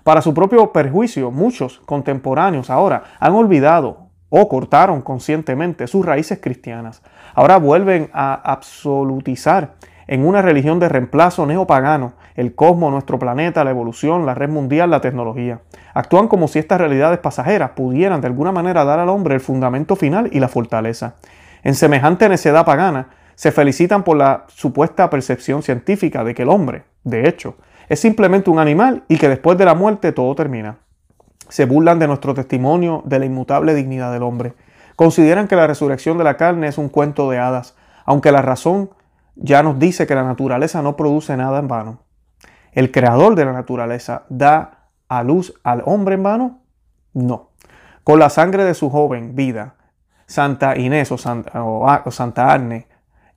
Para 0.05 0.21
su 0.21 0.35
propio 0.35 0.73
perjuicio, 0.73 1.31
muchos 1.31 1.79
contemporáneos 1.87 2.69
ahora 2.71 3.05
han 3.19 3.33
olvidado 3.33 4.06
o 4.29 4.49
cortaron 4.49 5.03
conscientemente 5.03 5.87
sus 5.87 6.05
raíces 6.05 6.41
cristianas. 6.41 7.03
Ahora 7.35 7.59
vuelven 7.59 8.11
a 8.13 8.35
absolutizar 8.35 9.75
en 10.09 10.27
una 10.27 10.43
religión 10.43 10.79
de 10.79 10.89
reemplazo 10.89 11.47
neopagano 11.47 12.13
el 12.35 12.55
cosmos, 12.55 12.93
nuestro 12.93 13.19
planeta, 13.19 13.65
la 13.65 13.71
evolución, 13.71 14.27
la 14.27 14.35
red 14.35 14.49
mundial, 14.49 14.91
la 14.91 15.01
tecnología. 15.01 15.61
Actúan 15.95 16.29
como 16.29 16.49
si 16.49 16.59
estas 16.59 16.79
realidades 16.79 17.19
pasajeras 17.19 17.71
pudieran 17.71 18.21
de 18.21 18.29
alguna 18.29 18.53
manera 18.53 18.85
dar 18.85 18.99
al 18.99 19.09
hombre 19.09 19.35
el 19.35 19.41
fundamento 19.41 19.97
final 19.97 20.29
y 20.33 20.41
la 20.41 20.49
fortaleza. 20.49 21.15
En 21.63 21.75
semejante 21.75 22.29
necedad 22.29 22.65
pagana, 22.65 23.09
se 23.35 23.53
felicitan 23.53 24.03
por 24.03 24.17
la 24.17 24.45
supuesta 24.49 25.11
percepción 25.11 25.63
científica 25.63 26.25
de 26.25 26.35
que 26.35 26.43
el 26.43 26.49
hombre, 26.49 26.85
de 27.05 27.29
hecho, 27.29 27.57
es 27.89 28.01
simplemente 28.01 28.51
un 28.51 28.59
animal 28.59 29.05
y 29.09 29.19
que 29.19 29.29
después 29.29 29.59
de 29.59 29.65
la 29.65 29.75
muerte 29.75 30.13
todo 30.13 30.35
termina 30.35 30.79
se 31.49 31.65
burlan 31.65 31.99
de 31.99 32.07
nuestro 32.07 32.35
testimonio 32.35 33.03
de 33.05 33.19
la 33.19 33.27
inmutable 33.27 33.75
dignidad 33.75 34.13
del 34.13 34.23
hombre. 34.23 34.55
Consideran 34.97 35.49
que 35.49 35.57
la 35.57 35.67
resurrección 35.67 36.19
de 36.19 36.25
la 36.25 36.37
carne 36.37 36.69
es 36.69 36.79
un 36.79 36.89
cuento 36.89 37.31
de 37.31 37.39
hadas, 37.39 37.77
aunque 38.05 38.33
la 38.33 38.43
razón 38.43 38.91
ya 39.37 39.63
nos 39.63 39.79
dice 39.79 40.07
que 40.07 40.15
la 40.15 40.25
naturaleza 40.25 40.83
no 40.83 40.97
produce 40.97 41.37
nada 41.37 41.59
en 41.59 41.69
vano. 41.69 42.01
¿El 42.73 42.91
creador 42.91 43.35
de 43.35 43.45
la 43.45 43.53
naturaleza 43.53 44.25
da 44.29 44.89
a 45.09 45.23
luz 45.23 45.55
al 45.63 45.83
hombre 45.87 46.15
en 46.15 46.23
vano? 46.23 46.61
No. 47.13 47.51
Con 48.05 48.19
la 48.19 48.31
sangre 48.31 48.65
de 48.65 48.75
su 48.75 48.91
joven 48.91 49.35
vida, 49.35 49.75
Santa 50.27 50.77
Inés 50.77 51.13
o 51.13 51.19
Santa, 51.19 51.65
o 51.65 51.87
Arne 51.89 52.87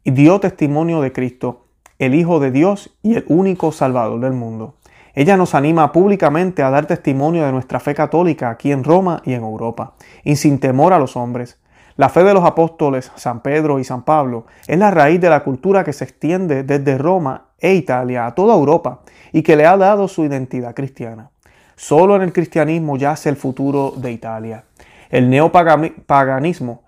dio 0.04 0.40
testimonio 0.40 1.02
de 1.02 1.12
Cristo, 1.12 1.68
el 1.98 2.16
Hijo 2.16 2.40
de 2.40 2.52
Dios 2.52 2.98
y 3.04 3.16
el 3.16 3.26
único 3.28 3.72
Salvador 3.72 4.20
del 4.22 4.34
mundo. 4.34 4.76
Ella 5.14 5.38
nos 5.38 5.56
anima 5.56 5.92
públicamente 5.92 6.64
a 6.64 6.70
dar 6.70 6.86
testimonio 6.86 7.46
de 7.46 7.52
nuestra 7.52 7.80
fe 7.80 7.96
católica 7.96 8.50
aquí 8.50 8.72
en 8.72 8.84
Roma 8.84 9.22
y 9.26 9.34
en 9.34 9.44
Europa, 9.44 9.94
y 10.24 10.36
sin 10.36 10.60
temor 10.60 10.94
a 10.94 11.00
los 11.00 11.16
hombres. 11.16 11.60
La 11.96 12.10
fe 12.10 12.24
de 12.24 12.34
los 12.34 12.46
apóstoles 12.46 13.12
San 13.16 13.42
Pedro 13.42 13.80
y 13.80 13.84
San 13.84 14.04
Pablo 14.04 14.46
es 14.68 14.80
la 14.80 14.92
raíz 14.92 15.20
de 15.20 15.30
la 15.30 15.44
cultura 15.44 15.84
que 15.84 15.92
se 15.92 16.06
extiende 16.06 16.64
desde 16.64 16.98
Roma 16.98 17.48
e 17.60 17.74
Italia 17.74 18.26
a 18.26 18.36
toda 18.36 18.56
Europa 18.56 19.02
y 19.34 19.42
que 19.42 19.56
le 19.56 19.66
ha 19.66 19.76
dado 19.76 20.08
su 20.08 20.24
identidad 20.24 20.74
cristiana. 20.74 21.32
Solo 21.76 22.16
en 22.16 22.22
el 22.22 22.34
cristianismo 22.34 22.98
yace 22.98 23.30
el 23.30 23.36
futuro 23.36 23.94
de 23.96 24.12
Italia. 24.12 24.64
El 25.10 25.30
neopaganismo 25.30 26.84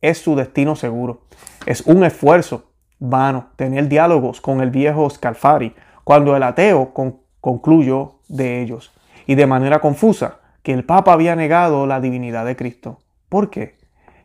es 0.00 0.18
su 0.18 0.34
destino 0.34 0.76
seguro. 0.76 1.22
Es 1.66 1.82
un 1.82 2.04
esfuerzo 2.04 2.70
vano 2.98 3.48
tener 3.56 3.88
diálogos 3.88 4.40
con 4.40 4.60
el 4.60 4.70
viejo 4.70 5.08
Scalfari, 5.10 5.74
cuando 6.04 6.36
el 6.36 6.42
ateo 6.42 6.94
con 6.94 7.20
concluyó 7.46 8.14
de 8.26 8.60
ellos, 8.60 8.92
y 9.24 9.36
de 9.36 9.46
manera 9.46 9.78
confusa, 9.78 10.40
que 10.64 10.72
el 10.72 10.84
Papa 10.84 11.12
había 11.12 11.36
negado 11.36 11.86
la 11.86 12.00
divinidad 12.00 12.44
de 12.44 12.56
Cristo. 12.56 12.98
¿Por 13.28 13.50
qué? 13.50 13.78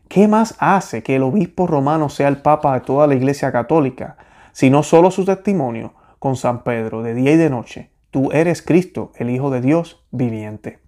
¿Qué 0.08 0.26
más 0.26 0.56
hace 0.58 1.04
que 1.04 1.14
el 1.14 1.22
obispo 1.22 1.68
romano 1.68 2.08
sea 2.08 2.26
el 2.26 2.38
Papa 2.38 2.74
de 2.74 2.80
toda 2.80 3.06
la 3.06 3.14
Iglesia 3.14 3.52
Católica, 3.52 4.16
sino 4.50 4.82
solo 4.82 5.12
su 5.12 5.24
testimonio 5.24 5.94
con 6.18 6.34
San 6.34 6.64
Pedro 6.64 7.04
de 7.04 7.14
día 7.14 7.30
y 7.30 7.36
de 7.36 7.48
noche? 7.48 7.90
Tú 8.10 8.32
eres 8.32 8.60
Cristo, 8.60 9.12
el 9.14 9.30
Hijo 9.30 9.50
de 9.50 9.60
Dios 9.60 10.04
viviente. 10.10 10.80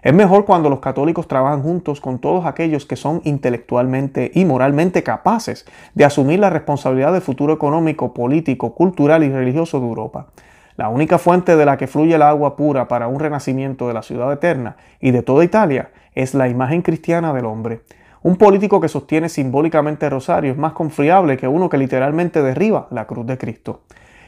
Es 0.00 0.14
mejor 0.14 0.46
cuando 0.46 0.70
los 0.70 0.80
católicos 0.80 1.28
trabajan 1.28 1.62
juntos 1.62 2.00
con 2.00 2.18
todos 2.18 2.46
aquellos 2.46 2.86
que 2.86 2.96
son 2.96 3.20
intelectualmente 3.24 4.30
y 4.34 4.46
moralmente 4.46 5.02
capaces 5.02 5.66
de 5.92 6.06
asumir 6.06 6.38
la 6.38 6.48
responsabilidad 6.48 7.12
del 7.12 7.20
futuro 7.20 7.52
económico, 7.52 8.14
político, 8.14 8.74
cultural 8.74 9.22
y 9.22 9.28
religioso 9.28 9.80
de 9.80 9.86
Europa. 9.86 10.28
La 10.76 10.88
única 10.88 11.18
fuente 11.18 11.56
de 11.56 11.64
la 11.64 11.76
que 11.76 11.86
fluye 11.86 12.16
el 12.16 12.22
agua 12.22 12.56
pura 12.56 12.88
para 12.88 13.06
un 13.06 13.20
renacimiento 13.20 13.86
de 13.86 13.94
la 13.94 14.02
ciudad 14.02 14.32
eterna 14.32 14.76
y 14.98 15.12
de 15.12 15.22
toda 15.22 15.44
Italia 15.44 15.90
es 16.16 16.34
la 16.34 16.48
imagen 16.48 16.82
cristiana 16.82 17.32
del 17.32 17.44
hombre. 17.44 17.82
Un 18.22 18.36
político 18.36 18.80
que 18.80 18.88
sostiene 18.88 19.28
simbólicamente 19.28 20.06
el 20.06 20.12
rosario 20.12 20.50
es 20.50 20.58
más 20.58 20.72
confiable 20.72 21.36
que 21.36 21.46
uno 21.46 21.68
que 21.68 21.78
literalmente 21.78 22.42
derriba 22.42 22.88
la 22.90 23.06
cruz 23.06 23.24
de 23.24 23.38
Cristo. 23.38 23.82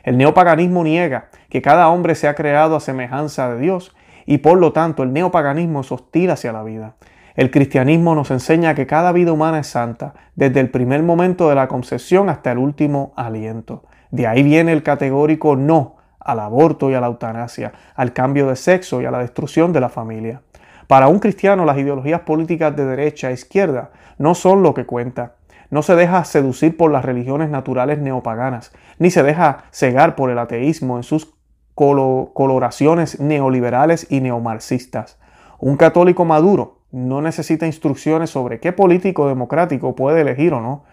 El 0.05 0.19
neopaganismo 0.19 0.85
niega 0.85 1.31
que 1.51 1.63
cada 1.63 1.89
hombre 1.89 2.15
sea 2.15 2.35
creado 2.35 2.77
a 2.77 2.81
semejanza 2.81 3.53
de 3.53 3.61
Dios 3.61 3.97
y 4.25 4.39
por 4.39 4.59
lo 4.59 4.73
tanto 4.73 5.03
el 5.03 5.13
neopaganismo 5.13 5.81
es 5.81 5.91
hostil 5.91 6.31
hacia 6.31 6.53
la 6.53 6.63
vida. 6.63 6.95
El 7.35 7.51
cristianismo 7.51 8.15
nos 8.15 8.31
enseña 8.31 8.77
que 8.77 8.87
cada 8.87 9.11
vida 9.11 9.33
humana 9.33 9.59
es 9.59 9.67
santa, 9.67 10.15
desde 10.37 10.61
el 10.61 10.71
primer 10.71 11.03
momento 11.03 11.49
de 11.49 11.57
la 11.57 11.67
concepción 11.67 12.29
hasta 12.29 12.53
el 12.53 12.59
último 12.59 13.13
aliento. 13.17 13.83
De 14.13 14.29
ahí 14.29 14.45
viene 14.45 14.73
el 14.73 14.85
categórico 14.85 15.57
no 15.57 15.96
al 16.27 16.41
aborto 16.41 16.91
y 16.91 16.95
a 16.95 17.01
la 17.01 17.07
eutanasia, 17.07 17.73
al 17.95 18.13
cambio 18.13 18.49
de 18.49 18.57
sexo 18.57 19.01
y 19.01 19.07
a 19.07 19.11
la 19.11 19.21
destrucción 19.21 19.73
de 19.73 19.81
la 19.81 19.89
familia. 19.89 20.43
Para 20.89 21.09
un 21.09 21.19
cristiano 21.19 21.65
las 21.65 21.79
ideologías 21.79 22.21
políticas 22.21 22.77
de 22.77 22.85
derecha 22.85 23.31
e 23.31 23.35
izquierda 23.35 23.91
no 24.19 24.35
son 24.35 24.63
lo 24.63 24.75
que 24.75 24.87
cuenta. 24.87 25.37
no 25.69 25.83
se 25.83 25.97
deja 25.97 26.23
seducir 26.25 26.77
por 26.77 26.93
las 26.93 27.05
religiones 27.05 27.51
naturales 27.51 27.99
neopaganas, 27.99 28.73
ni 29.01 29.11
se 29.11 29.25
deja 29.25 29.65
cegar 29.73 30.15
por 30.15 30.31
el 30.31 30.39
ateísmo 30.39 30.97
en 30.97 31.03
sus 31.03 31.35
coloraciones 31.75 33.19
neoliberales 33.19 34.07
y 34.09 34.21
neomarxistas. 34.21 35.19
Un 35.59 35.77
católico 35.77 36.25
maduro 36.25 36.79
no 36.93 37.21
necesita 37.21 37.67
instrucciones 37.67 38.31
sobre 38.31 38.61
qué 38.61 38.73
político 38.73 39.27
democrático 39.29 39.97
puede 39.97 40.21
elegir 40.21 40.55
o 40.55 40.61
no. 40.61 40.85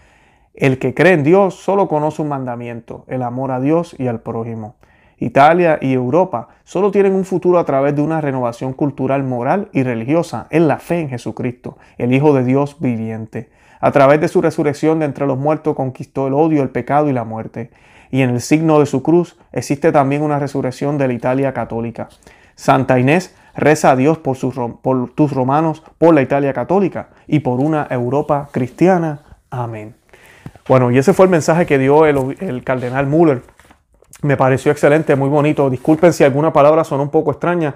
El 0.54 0.80
que 0.80 0.94
cree 0.94 1.14
en 1.14 1.24
Dios 1.24 1.56
solo 1.56 1.88
conoce 1.88 2.22
un 2.22 2.30
mandamiento, 2.30 3.06
el 3.08 3.24
amor 3.24 3.52
a 3.52 3.60
Dios 3.60 3.96
y 3.98 4.08
al 4.08 4.22
prójimo. 4.22 4.76
Italia 5.18 5.80
y 5.82 5.94
Europa 5.94 6.50
solo 6.64 6.92
tienen 6.92 7.14
un 7.14 7.26
futuro 7.26 7.60
a 7.60 7.66
través 7.66 7.96
de 7.96 8.02
una 8.02 8.22
renovación 8.22 8.74
cultural, 8.74 9.24
moral 9.24 9.70
y 9.72 9.84
religiosa 9.84 10.48
en 10.50 10.68
la 10.68 10.80
fe 10.80 11.00
en 11.00 11.10
Jesucristo, 11.10 11.78
el 11.98 12.14
Hijo 12.14 12.34
de 12.34 12.44
Dios 12.44 12.78
viviente. 12.80 13.50
A 13.80 13.92
través 13.92 14.22
de 14.22 14.30
su 14.30 14.42
resurrección 14.42 15.00
de 15.00 15.06
entre 15.06 15.28
los 15.28 15.38
muertos 15.38 15.76
conquistó 15.76 16.28
el 16.28 16.34
odio, 16.34 16.64
el 16.64 16.70
pecado 16.70 17.10
y 17.10 17.14
la 17.14 17.26
muerte. 17.26 17.70
Y 18.12 18.22
en 18.22 18.30
el 18.30 18.40
signo 18.40 18.80
de 18.80 18.86
su 18.86 19.04
cruz 19.04 19.38
existe 19.52 19.92
también 19.92 20.22
una 20.22 20.40
resurrección 20.40 20.98
de 20.98 21.08
la 21.08 21.14
Italia 21.14 21.54
católica. 21.54 22.08
Santa 22.56 23.00
Inés 23.00 23.36
reza 23.56 23.92
a 23.92 23.96
Dios 23.96 24.18
por, 24.18 24.38
tus 25.16 25.32
romanos, 25.34 25.84
por 25.98 26.14
la 26.14 26.22
Italia 26.22 26.54
católica 26.54 27.10
y 27.28 27.40
por 27.40 27.60
una 27.60 27.88
Europa 27.90 28.50
cristiana. 28.52 29.20
Amén. 29.50 29.96
Bueno, 30.68 30.92
y 30.92 30.98
ese 30.98 31.14
fue 31.14 31.26
el 31.26 31.32
mensaje 31.32 31.66
que 31.66 31.78
dio 31.78 32.06
el, 32.06 32.64
cardenal 32.64 33.08
Müller. 33.08 33.42
Me 34.22 34.38
pareció 34.38 34.72
excelente, 34.72 35.16
muy 35.16 35.30
bonito. 35.30 35.70
Disculpen 35.70 36.14
si 36.14 36.24
alguna 36.24 36.54
palabra 36.54 36.84
sonó 36.84 37.04
un 37.04 37.10
poco 37.10 37.32
extraña. 37.32 37.76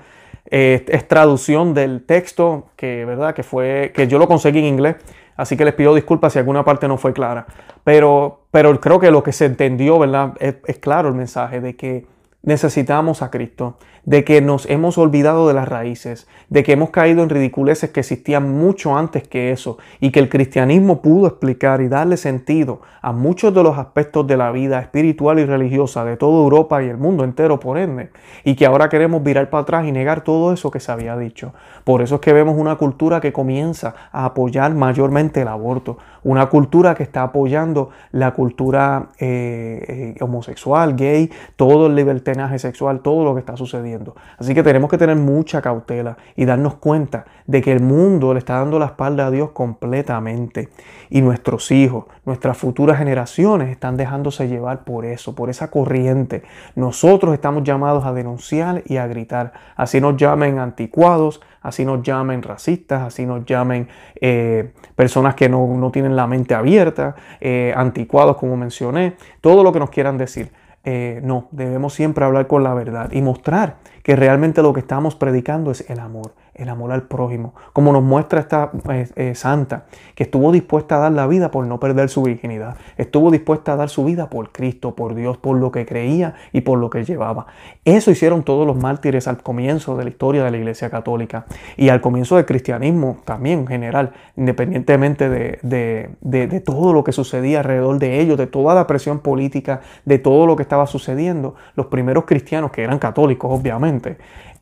Eh, 0.49 0.85
es 0.87 1.07
traducción 1.07 1.73
del 1.73 2.05
texto 2.05 2.67
que, 2.77 3.03
¿verdad? 3.03 3.33
que, 3.33 3.43
fue, 3.43 3.91
que 3.93 4.07
yo 4.07 4.17
lo 4.17 4.27
conseguí 4.27 4.59
en 4.59 4.65
inglés. 4.65 4.95
Así 5.35 5.57
que 5.57 5.65
les 5.65 5.73
pido 5.73 5.93
disculpas 5.93 6.33
si 6.33 6.39
alguna 6.39 6.63
parte 6.63 6.87
no 6.87 6.97
fue 6.97 7.13
clara. 7.13 7.45
Pero, 7.83 8.45
pero 8.51 8.79
creo 8.79 8.99
que 8.99 9.11
lo 9.11 9.23
que 9.23 9.33
se 9.33 9.45
entendió, 9.45 9.99
¿verdad? 9.99 10.33
es 10.39 10.79
claro 10.79 11.09
el 11.09 11.15
mensaje 11.15 11.61
de 11.61 11.75
que 11.75 12.05
necesitamos 12.43 13.21
a 13.21 13.29
Cristo 13.29 13.77
de 14.07 14.23
que 14.23 14.39
nos 14.39 14.65
hemos 14.69 14.97
olvidado 14.97 15.49
de 15.49 15.53
las 15.53 15.67
raíces, 15.67 16.27
de 16.47 16.63
que 16.63 16.71
hemos 16.71 16.91
caído 16.91 17.23
en 17.23 17.29
ridiculeces 17.29 17.89
que 17.89 17.99
existían 17.99 18.57
mucho 18.57 18.95
antes 18.95 19.27
que 19.27 19.51
eso 19.51 19.79
y 19.99 20.11
que 20.11 20.21
el 20.21 20.29
cristianismo 20.29 21.01
pudo 21.01 21.27
explicar 21.27 21.81
y 21.81 21.89
darle 21.89 22.15
sentido 22.15 22.79
a 23.01 23.11
muchos 23.11 23.53
de 23.53 23.63
los 23.63 23.77
aspectos 23.77 24.25
de 24.25 24.37
la 24.37 24.51
vida 24.51 24.79
espiritual 24.79 25.39
y 25.39 25.45
religiosa 25.45 26.05
de 26.05 26.15
toda 26.15 26.41
Europa 26.41 26.81
y 26.81 26.87
el 26.87 26.95
mundo 26.97 27.25
entero 27.25 27.59
por 27.59 27.77
ende, 27.77 28.09
y 28.45 28.55
que 28.55 28.65
ahora 28.65 28.87
queremos 28.87 29.21
virar 29.23 29.49
para 29.49 29.63
atrás 29.63 29.85
y 29.85 29.91
negar 29.91 30.23
todo 30.23 30.53
eso 30.53 30.71
que 30.71 30.79
se 30.79 30.89
había 30.89 31.17
dicho. 31.17 31.53
Por 31.83 32.01
eso 32.01 32.15
es 32.15 32.21
que 32.21 32.31
vemos 32.31 32.55
una 32.57 32.77
cultura 32.77 33.19
que 33.19 33.33
comienza 33.33 33.93
a 34.13 34.23
apoyar 34.23 34.73
mayormente 34.73 35.41
el 35.41 35.49
aborto, 35.49 35.97
una 36.23 36.47
cultura 36.47 36.95
que 36.95 37.03
está 37.03 37.23
apoyando 37.23 37.89
la 38.11 38.31
cultura 38.31 39.09
eh, 39.19 40.13
eh, 40.17 40.23
homosexual, 40.23 40.95
gay, 40.95 41.29
todo 41.55 41.87
el 41.87 41.95
libertinaje 41.95 42.59
sexual, 42.59 43.01
todo 43.01 43.23
lo 43.23 43.33
que 43.33 43.39
está 43.39 43.57
sucediendo. 43.57 43.96
Así 44.37 44.53
que 44.53 44.63
tenemos 44.63 44.89
que 44.89 44.97
tener 44.97 45.15
mucha 45.15 45.61
cautela 45.61 46.17
y 46.35 46.45
darnos 46.45 46.75
cuenta 46.75 47.25
de 47.45 47.61
que 47.61 47.71
el 47.71 47.81
mundo 47.81 48.33
le 48.33 48.39
está 48.39 48.55
dando 48.59 48.79
la 48.79 48.85
espalda 48.87 49.27
a 49.27 49.31
Dios 49.31 49.51
completamente. 49.51 50.69
Y 51.09 51.21
nuestros 51.21 51.71
hijos, 51.71 52.05
nuestras 52.25 52.57
futuras 52.57 52.97
generaciones 52.97 53.69
están 53.69 53.97
dejándose 53.97 54.47
llevar 54.47 54.83
por 54.83 55.05
eso, 55.05 55.35
por 55.35 55.49
esa 55.49 55.69
corriente. 55.69 56.43
Nosotros 56.75 57.33
estamos 57.33 57.63
llamados 57.63 58.05
a 58.05 58.13
denunciar 58.13 58.83
y 58.85 58.97
a 58.97 59.07
gritar. 59.07 59.53
Así 59.75 60.01
nos 60.01 60.17
llamen 60.17 60.59
anticuados, 60.59 61.41
así 61.61 61.85
nos 61.85 62.01
llamen 62.03 62.41
racistas, 62.41 63.01
así 63.01 63.25
nos 63.25 63.45
llamen 63.45 63.87
eh, 64.19 64.71
personas 64.95 65.35
que 65.35 65.49
no, 65.49 65.89
tienen 65.91 66.15
la 66.15 66.27
mente 66.27 66.55
abierta, 66.55 67.15
eh, 67.39 67.73
anticuados 67.75 68.37
como 68.37 68.57
mencioné, 68.57 69.15
todo 69.41 69.63
lo 69.63 69.71
que 69.71 69.79
nos 69.79 69.89
quieran 69.89 70.17
decir. 70.17 70.51
Eh, 70.89 71.19
no, 71.21 71.49
debemos 71.51 71.93
siempre 71.93 72.23
hablar 72.23 72.47
con 72.47 72.63
la 72.63 72.73
verdad 72.73 73.11
y 73.11 73.21
mostrar 73.21 73.75
que 74.03 74.15
realmente 74.15 74.61
lo 74.61 74.71
que 74.71 74.79
estamos 74.79 75.15
predicando 75.15 75.69
es 75.69 75.83
el 75.89 75.99
amor 75.99 76.33
el 76.57 76.69
amor 76.69 76.91
al 76.91 77.03
prójimo, 77.03 77.53
como 77.73 77.91
nos 77.91 78.03
muestra 78.03 78.39
esta 78.39 78.71
eh, 78.89 79.07
eh, 79.15 79.35
santa, 79.35 79.85
que 80.15 80.23
estuvo 80.23 80.51
dispuesta 80.51 80.97
a 80.97 80.99
dar 80.99 81.11
la 81.11 81.27
vida 81.27 81.51
por 81.51 81.65
no 81.65 81.79
perder 81.79 82.09
su 82.09 82.23
virginidad, 82.23 82.77
estuvo 82.97 83.31
dispuesta 83.31 83.73
a 83.73 83.75
dar 83.75 83.89
su 83.89 84.03
vida 84.03 84.29
por 84.29 84.51
Cristo, 84.51 84.95
por 84.95 85.15
Dios, 85.15 85.37
por 85.37 85.57
lo 85.57 85.71
que 85.71 85.85
creía 85.85 86.35
y 86.51 86.61
por 86.61 86.79
lo 86.79 86.89
que 86.89 87.03
llevaba. 87.03 87.47
Eso 87.85 88.11
hicieron 88.11 88.43
todos 88.43 88.65
los 88.65 88.77
mártires 88.77 89.27
al 89.27 89.41
comienzo 89.41 89.95
de 89.97 90.03
la 90.03 90.09
historia 90.09 90.43
de 90.43 90.51
la 90.51 90.57
Iglesia 90.57 90.89
Católica 90.89 91.45
y 91.75 91.89
al 91.89 92.01
comienzo 92.01 92.35
del 92.35 92.45
cristianismo 92.45 93.17
también 93.25 93.59
en 93.59 93.67
general, 93.67 94.13
independientemente 94.35 95.29
de, 95.29 96.09
de 96.21 96.59
todo 96.61 96.93
lo 96.93 97.03
que 97.03 97.11
sucedía 97.11 97.59
alrededor 97.59 97.99
de 97.99 98.19
ellos, 98.19 98.37
de 98.37 98.47
toda 98.47 98.73
la 98.73 98.87
presión 98.87 99.19
política, 99.19 99.81
de 100.05 100.19
todo 100.19 100.45
lo 100.45 100.55
que 100.55 100.63
estaba 100.63 100.87
sucediendo, 100.87 101.55
los 101.75 101.87
primeros 101.87 102.25
cristianos, 102.25 102.71
que 102.71 102.83
eran 102.83 102.99
católicos 102.99 103.51
obviamente, 103.51 104.17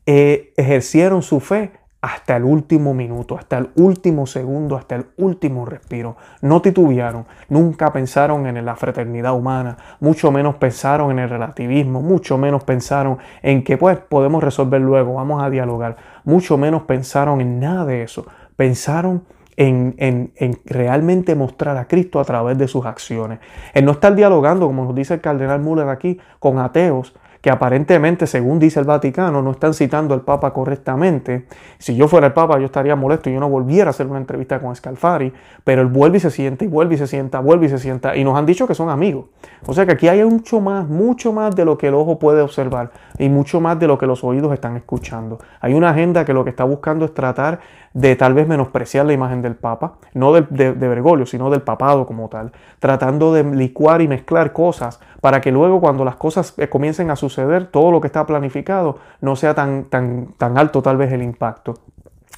eh, 0.05 0.53
ejercieron 0.55 1.21
su 1.23 1.39
fe 1.39 1.71
hasta 2.01 2.37
el 2.37 2.43
último 2.43 2.93
minuto, 2.93 3.37
hasta 3.37 3.57
el 3.57 3.69
último 3.75 4.27
segundo, 4.27 4.75
hasta 4.75 4.95
el 4.95 5.07
último 5.17 5.65
respiro. 5.65 6.17
No 6.41 6.61
titubearon, 6.61 7.25
nunca 7.49 7.91
pensaron 7.91 8.45
en 8.45 8.63
la 8.63 8.75
fraternidad 8.75 9.33
humana, 9.33 9.77
mucho 9.99 10.31
menos 10.31 10.55
pensaron 10.55 11.11
en 11.11 11.19
el 11.19 11.29
relativismo, 11.29 12.01
mucho 12.01 12.37
menos 12.37 12.63
pensaron 12.63 13.17
en 13.41 13.63
que 13.63 13.77
pues 13.77 13.97
podemos 13.97 14.43
resolver 14.43 14.81
luego, 14.81 15.15
vamos 15.15 15.41
a 15.41 15.49
dialogar, 15.49 15.97
mucho 16.23 16.57
menos 16.57 16.83
pensaron 16.83 17.41
en 17.41 17.59
nada 17.59 17.85
de 17.85 18.03
eso. 18.03 18.27
Pensaron 18.55 19.23
en, 19.57 19.95
en, 19.97 20.31
en, 20.35 20.59
realmente 20.65 21.35
mostrar 21.35 21.77
a 21.77 21.87
Cristo 21.87 22.19
a 22.19 22.25
través 22.25 22.57
de 22.57 22.67
sus 22.67 22.85
acciones. 22.85 23.39
En 23.73 23.85
no 23.85 23.93
estar 23.93 24.13
dialogando, 24.15 24.67
como 24.67 24.85
nos 24.85 24.95
dice 24.95 25.15
el 25.15 25.21
cardenal 25.21 25.61
Müller 25.61 25.89
aquí, 25.89 26.19
con 26.39 26.59
ateos, 26.59 27.15
que 27.45 27.51
aparentemente, 27.51 28.25
según 28.25 28.57
dice 28.57 28.79
el 28.79 28.87
Vaticano, 28.87 29.43
no 29.43 29.51
están 29.51 29.75
citando 29.75 30.15
al 30.15 30.21
Papa 30.21 30.51
correctamente. 30.51 31.45
Si 31.77 31.95
yo 31.95 32.07
fuera 32.07 32.25
el 32.25 32.33
Papa, 32.33 32.57
yo 32.57 32.65
estaría 32.65 32.95
molesto 32.95 33.29
y 33.29 33.33
yo 33.33 33.39
no 33.39 33.47
volviera 33.47 33.85
a 33.85 33.91
hacer 33.91 34.07
una 34.07 34.17
entrevista 34.17 34.59
con 34.59 34.75
Scalfari, 34.75 35.31
pero 35.63 35.83
él 35.83 35.87
vuelve 35.87 36.17
y 36.17 36.21
se 36.21 36.31
sienta 36.31 36.65
y 36.65 36.67
vuelve 36.67 36.95
y 36.95 36.97
se 36.97 37.05
sienta, 37.05 37.39
vuelve 37.41 37.67
y 37.67 37.69
se 37.69 37.77
sienta, 37.77 38.15
y 38.15 38.23
nos 38.23 38.35
han 38.35 38.47
dicho 38.47 38.65
que 38.65 38.73
son 38.73 38.89
amigos. 38.89 39.25
O 39.67 39.75
sea 39.75 39.85
que 39.85 39.91
aquí 39.91 40.07
hay 40.07 40.25
mucho 40.25 40.59
más, 40.59 40.87
mucho 40.87 41.33
más 41.33 41.55
de 41.55 41.65
lo 41.65 41.77
que 41.77 41.89
el 41.89 41.93
ojo 41.93 42.17
puede 42.17 42.41
observar 42.41 42.89
y 43.19 43.29
mucho 43.29 43.61
más 43.61 43.77
de 43.79 43.85
lo 43.85 43.99
que 43.99 44.07
los 44.07 44.23
oídos 44.23 44.51
están 44.51 44.75
escuchando. 44.75 45.37
Hay 45.61 45.75
una 45.75 45.91
agenda 45.91 46.25
que 46.25 46.33
lo 46.33 46.43
que 46.43 46.49
está 46.49 46.63
buscando 46.63 47.05
es 47.05 47.13
tratar 47.13 47.59
de 47.95 48.15
tal 48.17 48.33
vez 48.33 48.45
menospreciar 48.45 49.05
la 49.05 49.13
imagen 49.13 49.41
del 49.41 49.55
Papa, 49.55 49.93
no 50.13 50.33
de, 50.33 50.41
de, 50.49 50.73
Bergoglio, 50.73 51.25
sino 51.25 51.49
del 51.49 51.61
papado 51.61 52.05
como 52.05 52.27
tal, 52.27 52.51
tratando 52.79 53.33
de 53.33 53.43
licuar 53.43 54.01
y 54.01 54.07
mezclar 54.09 54.51
cosas 54.51 54.99
para 55.21 55.39
que 55.39 55.51
luego 55.51 55.79
cuando 55.79 56.03
las 56.03 56.17
cosas 56.17 56.53
eh, 56.57 56.67
comiencen 56.67 57.09
a 57.09 57.15
suceder, 57.15 57.34
todo 57.71 57.91
lo 57.91 58.01
que 58.01 58.07
está 58.07 58.25
planificado 58.25 58.97
no 59.21 59.35
sea 59.35 59.53
tan, 59.53 59.85
tan, 59.85 60.33
tan 60.37 60.57
alto 60.57 60.81
tal 60.81 60.97
vez 60.97 61.11
el 61.11 61.21
impacto. 61.21 61.75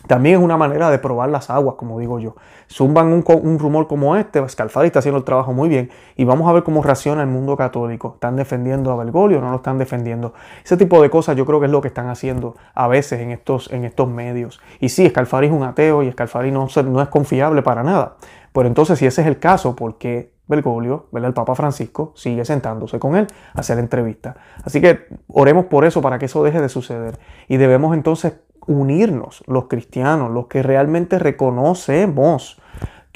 También 0.07 0.37
es 0.37 0.41
una 0.41 0.55
manera 0.55 0.89
de 0.89 0.99
probar 0.99 1.29
las 1.29 1.49
aguas, 1.49 1.75
como 1.75 1.99
digo 1.99 2.19
yo. 2.19 2.35
Zumban 2.71 3.07
un, 3.07 3.59
rumor 3.59 3.87
como 3.87 4.15
este, 4.15 4.47
Scalfari 4.47 4.87
está 4.87 4.99
haciendo 4.99 5.17
el 5.17 5.25
trabajo 5.25 5.53
muy 5.53 5.67
bien 5.67 5.89
y 6.15 6.23
vamos 6.23 6.47
a 6.47 6.53
ver 6.53 6.63
cómo 6.63 6.81
reacciona 6.81 7.21
el 7.21 7.27
mundo 7.27 7.57
católico. 7.57 8.13
¿Están 8.13 8.37
defendiendo 8.37 8.91
a 8.91 8.95
Bergoglio 8.95 9.39
o 9.39 9.41
no 9.41 9.49
lo 9.49 9.57
están 9.57 9.77
defendiendo? 9.77 10.33
Ese 10.63 10.77
tipo 10.77 11.01
de 11.01 11.09
cosas 11.09 11.35
yo 11.35 11.45
creo 11.45 11.59
que 11.59 11.65
es 11.65 11.71
lo 11.71 11.81
que 11.81 11.89
están 11.89 12.09
haciendo 12.09 12.55
a 12.73 12.87
veces 12.87 13.19
en 13.19 13.31
estos, 13.31 13.71
en 13.71 13.83
estos 13.83 14.07
medios. 14.07 14.61
Y 14.79 14.89
sí, 14.89 15.09
Scalfari 15.09 15.47
es 15.47 15.53
un 15.53 15.63
ateo 15.63 16.03
y 16.03 16.11
Scalfari 16.11 16.51
no, 16.51 16.67
no 16.85 17.01
es 17.01 17.09
confiable 17.09 17.61
para 17.61 17.83
nada. 17.83 18.15
Pero 18.53 18.67
entonces, 18.67 18.97
si 18.99 19.05
ese 19.05 19.21
es 19.21 19.27
el 19.27 19.39
caso, 19.39 19.75
¿por 19.75 19.97
qué 19.97 20.36
Bergoglio, 20.47 21.07
el 21.13 21.33
Papa 21.33 21.55
Francisco, 21.55 22.13
sigue 22.15 22.45
sentándose 22.45 22.99
con 22.99 23.15
él 23.15 23.27
a 23.53 23.59
hacer 23.59 23.79
entrevistas? 23.79 24.35
Así 24.63 24.81
que 24.81 25.07
oremos 25.27 25.65
por 25.65 25.85
eso, 25.85 26.01
para 26.01 26.19
que 26.19 26.25
eso 26.25 26.43
deje 26.43 26.61
de 26.61 26.69
suceder. 26.69 27.19
Y 27.47 27.57
debemos 27.57 27.93
entonces 27.93 28.33
unirnos, 28.65 29.43
los 29.47 29.65
cristianos, 29.65 30.31
los 30.31 30.47
que 30.47 30.61
realmente 30.61 31.19
reconocemos 31.19 32.61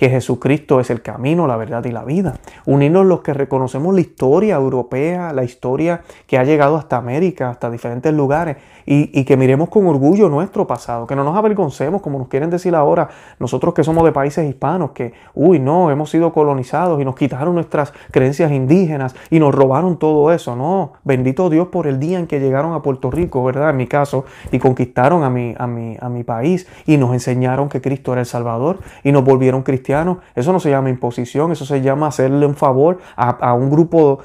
que 0.01 0.09
Jesucristo 0.09 0.79
es 0.79 0.89
el 0.89 1.03
camino, 1.03 1.45
la 1.45 1.57
verdad 1.57 1.85
y 1.85 1.91
la 1.91 2.03
vida. 2.03 2.39
Unirnos 2.65 3.05
los 3.05 3.21
que 3.21 3.35
reconocemos 3.35 3.93
la 3.93 4.01
historia 4.01 4.55
europea, 4.55 5.31
la 5.31 5.43
historia 5.43 6.01
que 6.25 6.39
ha 6.39 6.43
llegado 6.43 6.75
hasta 6.75 6.97
América, 6.97 7.51
hasta 7.51 7.69
diferentes 7.69 8.11
lugares, 8.11 8.57
y, 8.83 9.23
que 9.25 9.37
miremos 9.37 9.69
con 9.69 9.85
orgullo 9.85 10.27
nuestro 10.27 10.65
pasado, 10.65 11.05
que 11.05 11.15
no 11.15 11.23
nos 11.23 11.37
avergoncemos, 11.37 12.01
como 12.01 12.17
nos 12.17 12.29
quieren 12.29 12.49
decir 12.49 12.73
ahora, 12.73 13.09
nosotros 13.37 13.75
que 13.75 13.83
somos 13.83 14.03
de 14.03 14.11
países 14.11 14.49
hispanos, 14.49 14.89
que, 14.89 15.13
uy, 15.35 15.59
no, 15.59 15.91
hemos 15.91 16.09
sido 16.09 16.33
colonizados 16.33 16.99
y 16.99 17.05
nos 17.05 17.15
quitaron 17.15 17.53
nuestras 17.53 17.93
creencias 18.09 18.51
indígenas 18.51 19.15
y 19.29 19.39
nos 19.39 19.53
robaron 19.53 19.97
todo 19.97 20.31
eso. 20.31 20.55
No, 20.55 20.93
bendito 21.03 21.47
Dios 21.51 21.67
por 21.67 21.85
el 21.85 21.99
día 21.99 22.17
en 22.17 22.25
que 22.25 22.39
llegaron 22.39 22.73
a 22.73 22.81
Puerto 22.81 23.11
Rico, 23.11 23.43
¿verdad? 23.43 23.69
En 23.69 23.77
mi 23.77 23.85
caso, 23.85 24.25
y 24.51 24.57
conquistaron 24.57 25.23
a 25.23 25.29
mi, 25.29 25.53
a 25.55 25.67
mi, 25.67 25.95
a 26.01 26.09
mi 26.09 26.23
país 26.23 26.67
y 26.87 26.97
nos 26.97 27.13
enseñaron 27.13 27.69
que 27.69 27.81
Cristo 27.81 28.13
era 28.13 28.21
el 28.21 28.27
Salvador 28.27 28.79
y 29.03 29.11
nos 29.11 29.23
volvieron 29.23 29.61
cristianos. 29.61 29.90
Eso 30.35 30.53
no 30.53 30.59
se 30.59 30.69
llama 30.69 30.89
imposición, 30.89 31.51
eso 31.51 31.65
se 31.65 31.81
llama 31.81 32.07
hacerle 32.07 32.45
un 32.45 32.55
favor 32.55 32.99
a, 33.15 33.53
un 33.53 33.69
grupo 33.69 34.19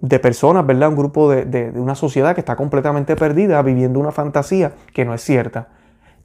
de 0.00 0.18
personas, 0.18 0.66
¿verdad? 0.66 0.88
Un 0.88 0.96
grupo 0.96 1.30
de, 1.30 1.44
de 1.44 1.70
una 1.78 1.94
sociedad 1.94 2.34
que 2.34 2.40
está 2.40 2.56
completamente 2.56 3.16
perdida, 3.16 3.60
viviendo 3.62 4.00
una 4.00 4.12
fantasía 4.12 4.72
que 4.92 5.04
no 5.04 5.14
es 5.14 5.22
cierta. 5.22 5.68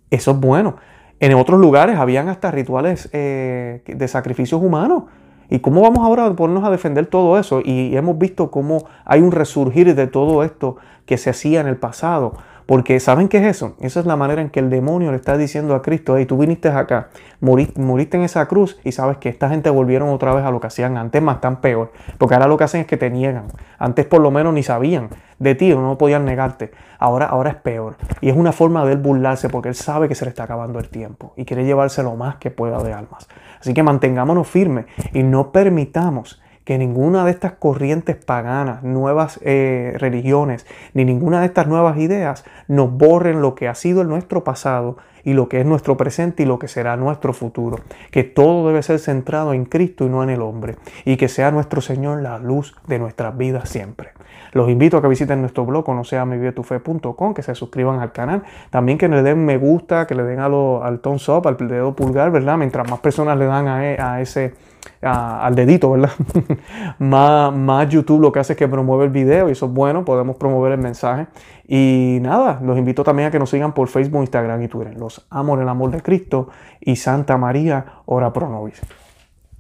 Eso 0.10 0.32
es 0.32 0.40
bueno. 0.40 0.76
En 1.20 1.34
otros 1.34 1.60
lugares 1.60 1.98
habían 1.98 2.30
hasta 2.30 2.52
rituales 2.52 3.10
eh, 3.12 3.82
de 3.86 4.08
sacrificios 4.08 4.62
humanos 4.62 5.04
¿Y 5.50 5.60
cómo 5.60 5.82
vamos 5.82 6.00
ahora 6.00 6.26
a 6.26 6.34
ponernos 6.34 6.66
a 6.66 6.72
defender 6.72 7.06
todo 7.06 7.40
eso? 7.40 7.62
Y 7.64 7.96
hemos 7.96 8.18
visto 8.18 8.52
cómo 8.52 8.86
hay 9.06 9.22
un 9.22 9.32
resurgir 9.32 9.96
de 9.96 10.08
todo 10.08 10.44
esto 10.44 10.76
que 11.06 11.18
se 11.18 11.30
hacía 11.30 11.62
en 11.62 11.68
el 11.68 11.78
pasado. 11.78 12.34
Porque 12.68 13.00
¿saben 13.00 13.30
qué 13.30 13.38
es 13.38 13.46
eso? 13.46 13.78
Esa 13.80 14.02
es 14.02 14.06
la 14.06 14.18
manera 14.18 14.42
en 14.42 14.50
que 14.50 14.60
el 14.60 14.70
demonio 14.70 15.12
le 15.12 15.16
está 15.16 15.38
diciendo 15.38 15.74
a 15.74 15.82
Cristo, 15.82 16.18
hey, 16.18 16.26
tú 16.26 16.38
viniste 16.38 16.68
acá, 16.68 17.08
moriste, 17.40 18.18
en 18.18 18.24
esa 18.24 18.46
cruz 18.46 18.78
y 18.84 18.92
sabes 18.92 19.18
que 19.18 19.30
esta 19.30 19.48
gente 19.48 19.70
volvieron 19.70 20.10
otra 20.10 20.36
vez 20.36 20.44
a 20.44 20.52
lo 20.52 20.60
que 20.60 20.68
hacían 20.68 20.98
antes, 20.98 21.22
más 21.22 21.40
tan 21.40 21.62
peor. 21.62 21.94
Porque 22.18 22.36
ahora 22.36 22.48
lo 22.48 22.58
que 22.58 22.66
hacen 22.66 22.82
es 22.82 22.88
que 22.88 22.98
te 22.98 23.10
niegan. 23.10 23.46
Antes 23.80 24.06
por 24.06 24.20
lo 24.20 24.32
menos 24.32 24.54
ni 24.54 24.64
sabían 24.64 25.10
de 25.40 25.56
ti, 25.56 25.74
no 25.74 25.98
podían 25.98 26.26
negarte. 26.26 26.72
Ahora, 27.00 27.28
ahora 27.28 27.52
es 27.52 27.56
peor. 27.56 27.96
Y 28.20 28.28
es 28.28 28.36
una 28.36 28.52
forma 28.52 28.84
de 28.84 28.92
él 28.92 28.98
burlarse 28.98 29.48
porque 29.48 29.70
él 29.70 29.76
sabe 29.76 30.10
que 30.10 30.16
se 30.16 30.26
le 30.26 30.30
está 30.30 30.44
acabando 30.44 30.80
el 30.80 30.90
tiempo 30.90 31.32
y 31.38 31.46
quiere 31.46 31.64
llevarse 31.64 32.04
lo 32.04 32.18
más 32.18 32.36
que 32.36 32.52
pueda 32.52 32.84
de 32.84 32.92
almas. 32.92 33.30
Así 33.62 33.74
que 33.74 33.82
mantengámonos 33.82 34.46
firmes 34.46 34.88
y 35.14 35.24
no 35.24 35.54
permitamos 35.54 36.42
que 36.68 36.78
ninguna 36.78 37.24
de 37.24 37.32
estas 37.32 37.54
corrientes 37.54 38.18
paganas, 38.18 38.84
nuevas 38.84 39.40
eh, 39.42 39.94
religiones, 40.00 40.68
ni 40.94 41.06
ninguna 41.06 41.40
de 41.40 41.46
estas 41.46 41.66
nuevas 41.66 41.98
ideas 41.98 42.44
nos 42.68 42.92
borren 42.92 43.42
lo 43.42 43.56
que 43.56 43.70
ha 43.70 43.74
sido 43.74 44.04
nuestro 44.04 44.44
pasado 44.44 44.98
y 45.28 45.34
lo 45.34 45.50
que 45.50 45.60
es 45.60 45.66
nuestro 45.66 45.98
presente 45.98 46.44
y 46.44 46.46
lo 46.46 46.58
que 46.58 46.70
será 46.70 46.96
nuestro 46.96 47.34
futuro. 47.34 47.82
Que 48.12 48.24
todo 48.24 48.66
debe 48.66 48.82
ser 48.82 48.98
centrado 48.98 49.52
en 49.52 49.66
Cristo 49.66 50.06
y 50.06 50.10
no 50.10 50.24
en 50.24 50.30
el 50.30 50.42
hombre. 50.42 50.78
Y 51.04 51.18
que 51.18 51.28
sea 51.28 51.52
nuestro 51.52 51.82
Señor 51.82 52.22
la 52.22 52.40
luz 52.40 52.74
de 52.88 52.98
nuestras 52.98 53.38
vidas 53.38 53.68
siempre. 53.68 54.12
Los 54.54 54.70
invito 54.70 54.96
a 54.96 55.02
que 55.02 55.10
visiten 55.10 55.42
nuestro 55.42 55.66
blog 55.66 55.84
conoceamividetufe.com, 55.84 57.34
que 57.34 57.42
se 57.42 57.56
suscriban 57.56 58.00
al 58.00 58.14
canal. 58.14 58.44
También 58.70 58.98
que 58.98 59.10
le 59.10 59.22
den 59.22 59.44
me 59.44 59.58
gusta, 59.58 60.08
que 60.08 60.16
le 60.16 60.24
den 60.24 60.40
al 60.40 61.00
thumbs 61.02 61.28
up, 61.28 61.46
al 61.46 61.58
dedo 61.58 61.94
pulgar, 61.94 62.32
¿verdad? 62.32 62.58
Mientras 62.58 62.90
más 62.90 63.02
personas 63.02 63.38
le 63.38 63.48
dan 63.48 63.68
a 63.68 63.86
e, 63.86 64.22
ese 64.22 64.54
al 65.02 65.56
dedito, 65.56 65.92
¿verdad? 65.92 66.12
más, 67.00 67.54
más 67.54 67.90
YouTube 67.90 68.22
lo 68.22 68.32
que 68.32 68.40
hace 68.40 68.54
es 68.54 68.58
que 68.58 68.68
promueve 68.68 69.06
el 69.06 69.10
video 69.10 69.50
y 69.50 69.52
eso 69.52 69.66
es 69.66 69.72
bueno, 69.72 70.06
podemos 70.06 70.38
promover 70.38 70.72
el 70.72 70.80
mensaje. 70.80 71.28
Y 71.68 72.20
nada, 72.22 72.62
los 72.64 72.78
invito 72.78 73.04
también 73.04 73.28
a 73.28 73.32
que 73.32 73.40
nos 73.40 73.50
sigan 73.50 73.74
por 73.74 73.90
Facebook, 73.90 74.22
Instagram 74.22 74.64
y 74.64 74.68
Twitter. 74.70 74.98
Los 74.98 75.28
amo 75.30 75.56
en 75.56 75.62
el 75.62 75.70
amor 75.70 75.92
de 75.92 76.02
Cristo 76.02 76.48
y 76.80 76.96
Santa 76.96 77.38
María, 77.38 77.86
ora 78.06 78.32
pro 78.32 78.50
nobis. 78.50 78.82